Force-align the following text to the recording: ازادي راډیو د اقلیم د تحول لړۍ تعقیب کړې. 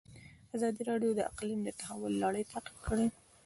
ازادي 0.55 0.81
راډیو 0.89 1.11
د 1.15 1.19
اقلیم 1.31 1.59
د 1.63 1.69
تحول 1.79 2.13
لړۍ 2.23 2.43
تعقیب 2.51 2.77
کړې. 2.87 3.07